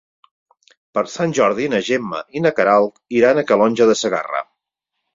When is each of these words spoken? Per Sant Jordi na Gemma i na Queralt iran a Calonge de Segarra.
Per 0.97 1.03
Sant 1.17 1.35
Jordi 1.41 1.69
na 1.75 1.83
Gemma 1.91 2.23
i 2.41 2.45
na 2.49 2.55
Queralt 2.63 2.99
iran 3.21 3.45
a 3.45 3.47
Calonge 3.55 3.93
de 3.95 4.01
Segarra. 4.05 4.47